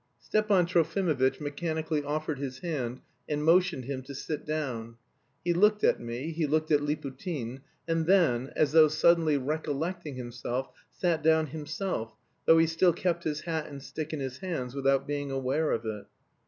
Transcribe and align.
Stepan 0.19 0.65
Trofimovitch 0.65 1.39
mechanically 1.39 2.03
offered 2.03 2.39
his 2.39 2.57
hand 2.61 3.01
and 3.29 3.43
motioned 3.45 3.85
him 3.85 4.01
to 4.01 4.15
sit 4.15 4.47
down. 4.47 4.97
He 5.45 5.53
looked 5.53 5.83
at 5.83 5.99
me, 5.99 6.31
he 6.31 6.47
looked 6.47 6.71
at 6.71 6.81
Liputin, 6.81 7.61
and 7.87 8.07
then 8.07 8.51
as 8.55 8.71
though 8.71 8.87
suddenly 8.87 9.37
recollecting 9.37 10.15
himself 10.15 10.69
sat 10.91 11.21
down 11.21 11.45
himself, 11.45 12.13
though 12.47 12.57
he 12.57 12.65
still 12.65 12.93
kept 12.93 13.25
his 13.25 13.41
hat 13.41 13.67
and 13.67 13.83
stick 13.83 14.11
in 14.11 14.19
his 14.19 14.39
hands 14.39 14.73
without 14.73 15.05
being 15.05 15.29
aware 15.29 15.69
of 15.69 15.85
it. 15.85 16.07